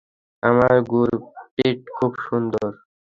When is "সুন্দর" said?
2.25-2.69